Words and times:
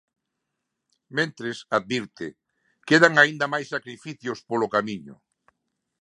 Mentres, 1.17 1.57
advirte, 1.77 2.27
quedan 2.89 3.13
aínda 3.21 3.45
máis 3.53 3.67
"sacrificios" 3.75 4.39
polo 4.49 4.71
camiño. 4.75 5.15